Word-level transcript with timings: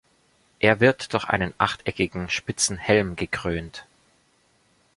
Er 0.57 0.79
wird 0.79 1.13
durch 1.13 1.25
einen 1.25 1.53
achteckigen, 1.59 2.27
spitzen 2.27 2.75
Helm 2.77 3.15
gekrönt. 3.15 3.85